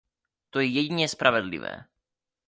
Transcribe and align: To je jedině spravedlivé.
To 0.49 0.59
je 0.59 0.65
jedině 0.65 1.09
spravedlivé. 1.09 1.85